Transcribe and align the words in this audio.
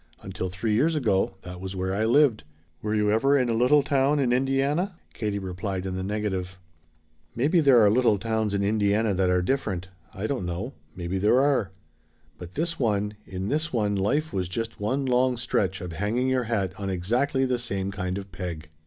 Until 0.23 0.49
three 0.49 0.73
years 0.73 0.95
ago, 0.95 1.35
that 1.43 1.61
was 1.61 1.75
where 1.75 1.93
I 1.93 2.05
lived. 2.05 2.43
Were 2.81 2.95
you 2.95 3.11
ever 3.11 3.37
in 3.37 3.49
a 3.49 3.53
little 3.53 3.83
town 3.83 4.17
in 4.17 4.33
Indiana?" 4.33 4.95
Katie 5.13 5.37
replied 5.37 5.85
in 5.85 5.93
the 5.95 6.01
negative. 6.01 6.57
"Maybe 7.35 7.59
there 7.59 7.83
are 7.85 7.89
little 7.91 8.17
towns 8.17 8.55
in 8.55 8.63
Indiana 8.63 9.13
that 9.13 9.29
are 9.29 9.43
different. 9.43 9.89
I 10.11 10.25
don't 10.25 10.47
know. 10.47 10.73
Maybe 10.95 11.19
there 11.19 11.39
are. 11.39 11.69
But 12.39 12.55
this 12.55 12.79
one 12.79 13.13
in 13.27 13.49
this 13.49 13.71
one 13.71 13.95
life 13.95 14.33
was 14.33 14.49
just 14.49 14.79
one 14.79 15.05
long 15.05 15.37
stretch 15.37 15.81
of 15.81 15.91
hanging 15.91 16.29
your 16.29 16.45
hat 16.45 16.73
on 16.79 16.89
exactly 16.89 17.45
the 17.45 17.59
same 17.59 17.91
kind 17.91 18.17
of 18.17 18.31
peg! 18.31 18.69